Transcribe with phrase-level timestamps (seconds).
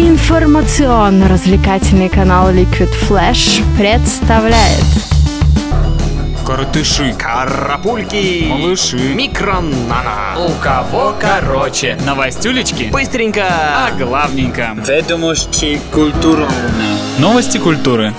[0.00, 4.82] Информационно-развлекательный канал Liquid Flash представляет
[6.46, 10.38] Коротыши, Карапульки, малыши, микронана.
[10.38, 11.98] у кого короче.
[12.06, 13.44] Новостюлечки Быстренько.
[13.46, 14.74] а главненько.
[14.88, 16.48] Ведомости культурно.
[17.18, 18.14] Новости культуры.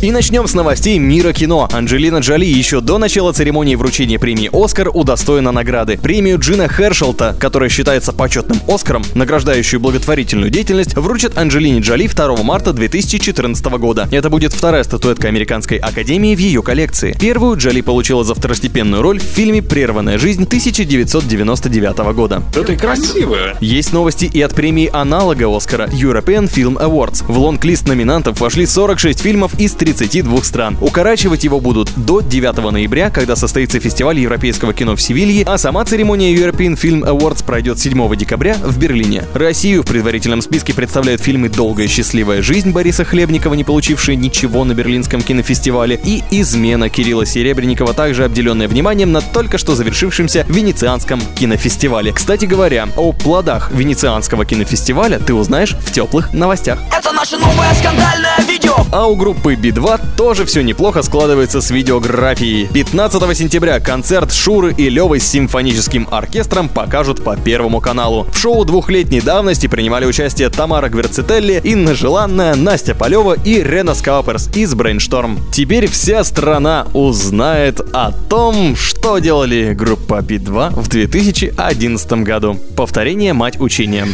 [0.00, 1.68] И начнем с новостей мира кино.
[1.72, 5.98] Анджелина Джоли еще до начала церемонии вручения премии «Оскар» удостоена награды.
[5.98, 12.72] Премию Джина Хершелта, которая считается почетным «Оскаром», награждающую благотворительную деятельность, вручат Анджелине Джоли 2 марта
[12.72, 14.08] 2014 года.
[14.12, 17.16] Это будет вторая статуэтка Американской Академии в ее коллекции.
[17.20, 22.44] Первую Джоли получила за второстепенную роль в фильме «Прерванная жизнь» 1999 года.
[22.54, 23.36] Это красиво.
[23.60, 27.24] Есть новости и от премии аналога Оскара European Film Awards.
[27.26, 30.76] В лонг-лист номинантов вошли 46 фильмов из 32 стран.
[30.82, 35.82] Укорачивать его будут до 9 ноября, когда состоится фестиваль европейского кино в Севилье, а сама
[35.86, 39.24] церемония European Film Awards пройдет 7 декабря в Берлине.
[39.32, 44.74] Россию в предварительном списке представляют фильмы «Долгая счастливая жизнь» Бориса Хлебникова, не получившие ничего на
[44.74, 52.12] Берлинском кинофестивале, и «Измена» Кирилла Серебренникова, также обделенная вниманием на только что завершившемся Венецианском кинофестивале.
[52.12, 56.78] Кстати говоря, о плодах Венецианского кинофестиваля ты узнаешь в теплых новостях.
[56.94, 58.57] Это наше новое скандальное видео.
[58.90, 62.68] А у группы B2 тоже все неплохо складывается с видеографией.
[62.72, 68.26] 15 сентября концерт Шуры и Левы с симфоническим оркестром покажут по Первому каналу.
[68.32, 74.48] В шоу двухлетней давности принимали участие Тамара Гверцетелли, Инна Желанная, Настя Полева и Рена Скауперс
[74.54, 75.38] из Brainstorm.
[75.52, 82.56] Теперь вся страна узнает о том, что делали группа B2 в 2011 году.
[82.74, 84.08] Повторение мать учения.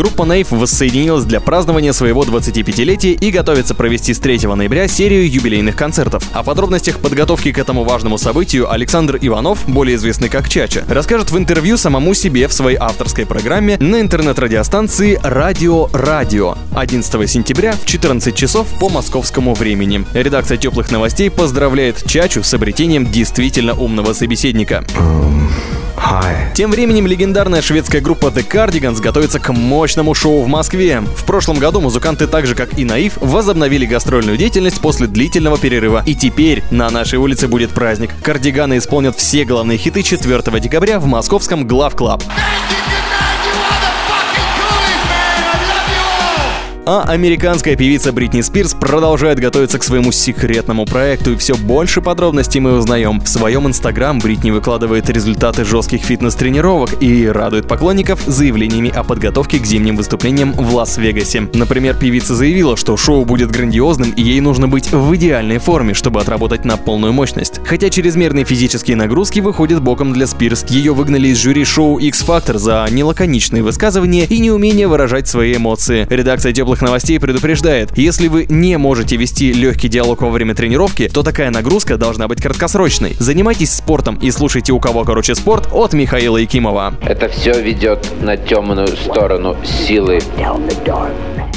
[0.00, 5.76] Группа Nave воссоединилась для празднования своего 25-летия и готовится провести с 3 ноября серию юбилейных
[5.76, 6.22] концертов.
[6.32, 11.36] О подробностях подготовки к этому важному событию Александр Иванов, более известный как Чача, расскажет в
[11.36, 18.34] интервью самому себе в своей авторской программе на интернет-радиостанции «Радио Радио» 11 сентября в 14
[18.34, 20.06] часов по московскому времени.
[20.14, 24.82] Редакция «Теплых новостей» поздравляет Чачу с обретением действительно умного собеседника.
[26.54, 31.00] Тем временем легендарная шведская группа The Cardigans готовится к мощному шоу в Москве.
[31.00, 36.02] В прошлом году музыканты, так же как и Наив, возобновили гастрольную деятельность после длительного перерыва.
[36.06, 38.10] И теперь на нашей улице будет праздник.
[38.22, 42.22] Кардиганы исполнят все главные хиты 4 декабря в московском Glav Club.
[46.92, 52.58] А американская певица Бритни Спирс продолжает готовиться к своему секретному проекту, и все больше подробностей
[52.58, 53.20] мы узнаем.
[53.20, 59.66] В своем инстаграм Бритни выкладывает результаты жестких фитнес-тренировок и радует поклонников заявлениями о подготовке к
[59.66, 61.48] зимним выступлениям в Лас-Вегасе.
[61.54, 66.20] Например, певица заявила, что шоу будет грандиозным и ей нужно быть в идеальной форме, чтобы
[66.20, 67.60] отработать на полную мощность.
[67.64, 70.64] Хотя чрезмерные физические нагрузки выходят боком для Спирс.
[70.68, 76.04] Ее выгнали из жюри шоу X-Factor за нелаконичные высказывания и неумение выражать свои эмоции.
[76.10, 81.22] Редакция теплых новостей предупреждает, если вы не можете вести легкий диалог во время тренировки, то
[81.22, 83.16] такая нагрузка должна быть краткосрочной.
[83.18, 86.94] Занимайтесь спортом и слушайте «У кого короче спорт» от Михаила Якимова.
[87.02, 90.20] Это все ведет на темную сторону силы.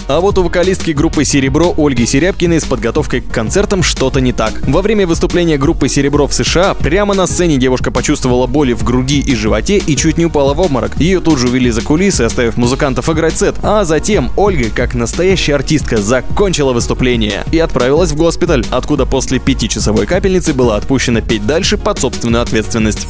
[0.07, 4.61] А вот у вокалистки группы «Серебро» Ольги Серябкиной с подготовкой к концертам что-то не так.
[4.67, 9.21] Во время выступления группы «Серебро» в США прямо на сцене девушка почувствовала боли в груди
[9.21, 10.99] и животе и чуть не упала в обморок.
[10.99, 13.55] Ее тут же увели за кулисы, оставив музыкантов играть сет.
[13.63, 20.05] А затем Ольга, как настоящая артистка, закончила выступление и отправилась в госпиталь, откуда после пятичасовой
[20.05, 23.07] капельницы была отпущена петь дальше под собственную ответственность.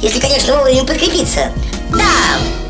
[0.00, 1.50] Если, конечно, вовремя подкрепиться.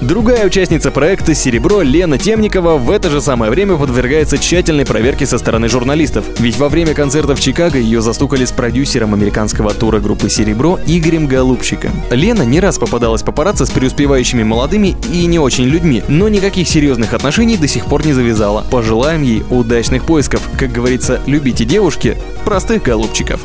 [0.07, 5.37] Другая участница проекта «Серебро» Лена Темникова в это же самое время подвергается тщательной проверке со
[5.37, 6.25] стороны журналистов.
[6.39, 11.27] Ведь во время концерта в Чикаго ее застукали с продюсером американского тура группы «Серебро» Игорем
[11.27, 11.91] Голубчиком.
[12.11, 17.13] Лена не раз попадалась папарацци с преуспевающими молодыми и не очень людьми, но никаких серьезных
[17.13, 18.65] отношений до сих пор не завязала.
[18.71, 20.41] Пожелаем ей удачных поисков.
[20.57, 23.41] Как говорится, любите девушки, простых голубчиков.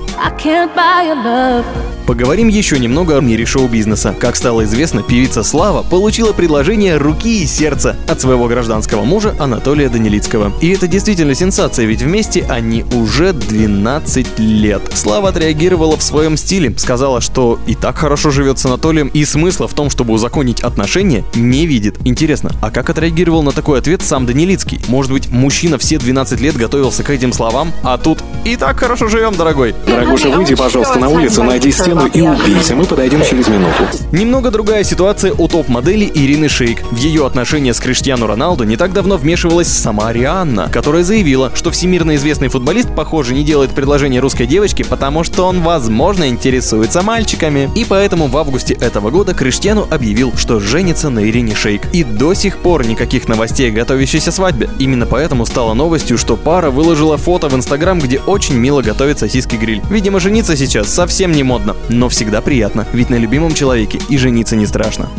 [2.06, 4.14] Поговорим еще немного о мире шоу-бизнеса.
[4.20, 9.90] Как стало известно, певица Слава получила предложение руки и сердца от своего гражданского мужа Анатолия
[9.90, 10.52] Данилицкого.
[10.60, 14.82] И это действительно сенсация, ведь вместе они уже 12 лет.
[14.96, 19.68] Слава отреагировала в своем стиле, сказала, что и так хорошо живет с Анатолием, и смысла
[19.68, 22.00] в том, чтобы узаконить отношения, не видит.
[22.06, 24.82] Интересно, а как отреагировал на такой ответ сам Данилицкий?
[24.88, 29.08] Может быть, мужчина все 12 лет готовился к этим словам, а тут и так хорошо
[29.10, 29.76] живем, дорогой.
[29.86, 32.76] Дорогуша, выйди, пожалуйста, на улицу, найди стену и убейся.
[32.76, 33.84] Мы подойдем через минуту.
[34.12, 36.82] Немного другая ситуация у топ-модели Ирины Шейк.
[36.92, 41.72] В ее отношения с Криштиану Роналду не так давно вмешивалась сама Рианна, которая заявила, что
[41.72, 47.70] всемирно известный футболист, похоже, не делает предложение русской девочке, потому что он, возможно, интересуется мальчиками.
[47.76, 51.82] И поэтому в августе этого года Криштиану объявил, что женится на Ирине Шейк.
[51.92, 54.70] И до сих пор никаких новостей о готовящейся свадьбе.
[54.80, 59.58] Именно поэтому стало новостью, что пара выложила фото в Инстаграм, где очень мило готовит сосиски
[59.58, 59.82] гриль.
[59.90, 64.56] Видимо, жениться сейчас совсем не модно, но всегда приятно, ведь на любимом человеке и жениться
[64.56, 65.10] не страшно.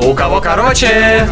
[0.00, 1.28] У кого короче?